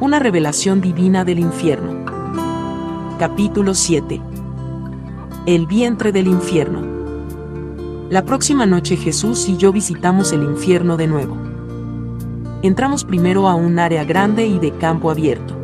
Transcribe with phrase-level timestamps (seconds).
[0.00, 2.04] Una revelación divina del infierno.
[3.18, 4.20] Capítulo 7.
[5.44, 6.82] El vientre del infierno.
[8.08, 11.36] La próxima noche Jesús y yo visitamos el infierno de nuevo.
[12.62, 15.56] Entramos primero a un área grande y de campo abierto.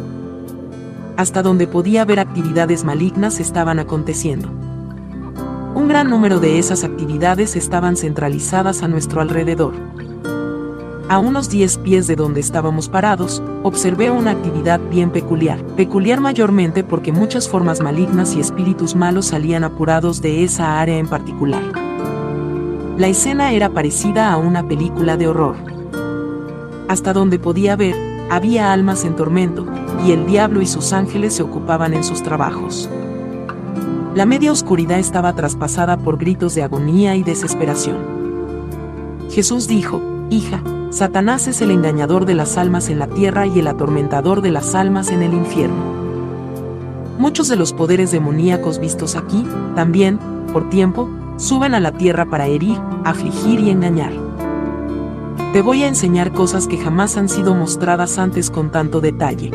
[1.17, 4.49] Hasta donde podía ver actividades malignas estaban aconteciendo.
[5.77, 9.75] Un gran número de esas actividades estaban centralizadas a nuestro alrededor.
[11.07, 16.83] A unos 10 pies de donde estábamos parados, observé una actividad bien peculiar, peculiar mayormente
[16.83, 21.63] porque muchas formas malignas y espíritus malos salían apurados de esa área en particular.
[22.97, 25.57] La escena era parecida a una película de horror.
[26.89, 27.95] Hasta donde podía ver,
[28.31, 29.67] había almas en tormento,
[30.07, 32.89] y el diablo y sus ángeles se ocupaban en sus trabajos.
[34.15, 37.99] La media oscuridad estaba traspasada por gritos de agonía y desesperación.
[39.31, 40.63] Jesús dijo, Hija,
[40.95, 44.77] Satanás es el engañador de las almas en la tierra y el atormentador de las
[44.77, 45.75] almas en el infierno.
[47.19, 50.21] Muchos de los poderes demoníacos vistos aquí, también,
[50.53, 54.13] por tiempo, suben a la tierra para herir, afligir y engañar.
[55.53, 59.51] Te voy a enseñar cosas que jamás han sido mostradas antes con tanto detalle.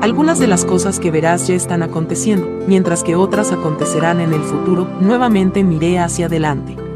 [0.00, 4.40] Algunas de las cosas que verás ya están aconteciendo, mientras que otras acontecerán en el
[4.40, 4.88] futuro.
[5.02, 6.87] Nuevamente miré hacia adelante.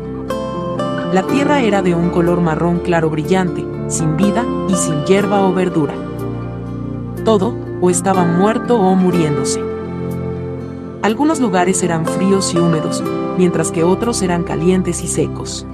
[1.13, 5.53] La tierra era de un color marrón claro brillante, sin vida y sin hierba o
[5.53, 5.93] verdura.
[7.23, 9.63] Todo, o estaba muerto o muriéndose.
[11.03, 13.05] Algunos lugares eran fríos y húmedos,
[13.37, 15.67] mientras que otros eran calientes y secos.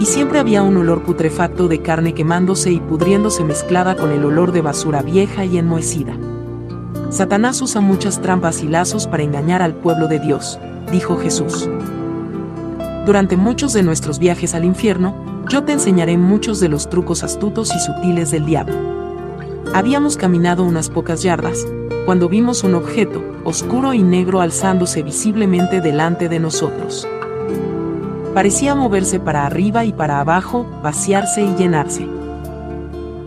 [0.00, 4.52] Y siempre había un olor putrefacto de carne quemándose y pudriéndose mezclada con el olor
[4.52, 6.16] de basura vieja y enmohecida.
[7.10, 10.58] Satanás usa muchas trampas y lazos para engañar al pueblo de Dios,
[10.90, 11.68] dijo Jesús.
[13.06, 15.14] Durante muchos de nuestros viajes al infierno,
[15.50, 18.74] yo te enseñaré muchos de los trucos astutos y sutiles del diablo.
[19.74, 21.66] Habíamos caminado unas pocas yardas,
[22.06, 27.06] cuando vimos un objeto, oscuro y negro alzándose visiblemente delante de nosotros.
[28.32, 32.08] Parecía moverse para arriba y para abajo, vaciarse y llenarse.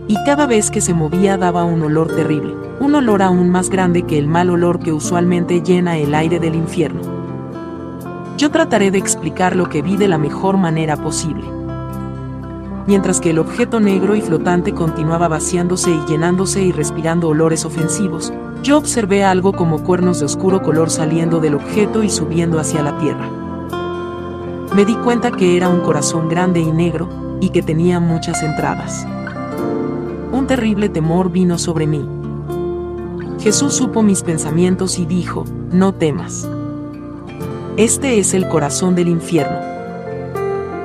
[0.08, 4.02] Y cada vez que se movía daba un olor terrible, un olor aún más grande
[4.02, 7.17] que el mal olor que usualmente llena el aire del infierno.
[8.38, 11.42] Yo trataré de explicar lo que vi de la mejor manera posible.
[12.86, 18.32] Mientras que el objeto negro y flotante continuaba vaciándose y llenándose y respirando olores ofensivos,
[18.62, 22.96] yo observé algo como cuernos de oscuro color saliendo del objeto y subiendo hacia la
[22.98, 23.28] tierra.
[24.72, 27.08] Me di cuenta que era un corazón grande y negro,
[27.40, 29.04] y que tenía muchas entradas.
[30.30, 32.08] Un terrible temor vino sobre mí.
[33.40, 36.48] Jesús supo mis pensamientos y dijo, no temas.
[37.78, 39.56] Este es el corazón del infierno.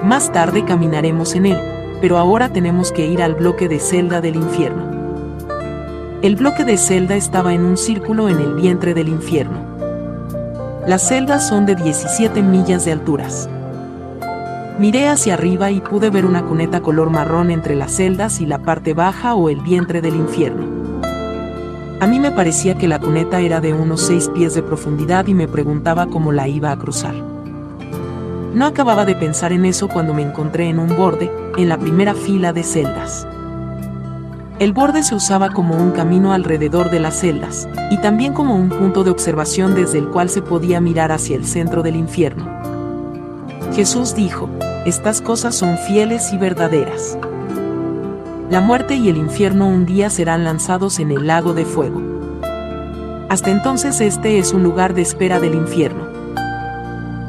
[0.04, 1.58] Más tarde caminaremos en él,
[2.02, 4.84] pero ahora tenemos que ir al bloque de celda del infierno.
[6.22, 9.58] El bloque de celda estaba en un círculo en el vientre del infierno.
[10.86, 13.50] Las celdas son de 17 millas de alturas.
[14.78, 18.60] Miré hacia arriba y pude ver una cuneta color marrón entre las celdas y la
[18.60, 20.73] parte baja o el vientre del infierno.
[22.00, 25.34] A mí me parecía que la cuneta era de unos seis pies de profundidad y
[25.34, 27.16] me preguntaba cómo la iba a cruzar.
[28.54, 32.14] No acababa de pensar en eso cuando me encontré en un borde, en la primera
[32.14, 33.28] fila de celdas.
[34.60, 38.70] El borde se usaba como un camino alrededor de las celdas, y también como un
[38.70, 42.46] punto de observación desde el cual se podía mirar hacia el centro del infierno.
[43.74, 44.50] Jesús dijo,
[44.86, 47.18] estas cosas son fieles y verdaderas
[48.54, 52.04] la muerte y el infierno un día serán lanzados en el lago de fuego.
[53.28, 56.04] Hasta entonces este es un lugar de espera del infierno.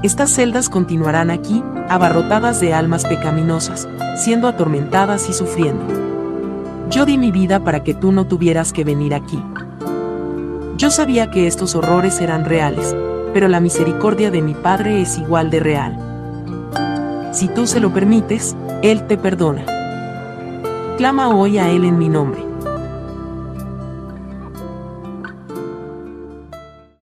[0.02, 5.86] Estas celdas continuarán aquí, abarrotadas de almas pecaminosas, siendo atormentadas y sufriendo.
[6.90, 9.42] Yo di mi vida para que tú no tuvieras que venir aquí.
[10.76, 12.94] Yo sabía que estos horrores eran reales,
[13.32, 15.96] pero la misericordia de mi Padre es igual de real.
[17.32, 19.73] Si tú se lo permites, Él te perdona.
[20.96, 22.43] Clama hoy a Él en mi nombre.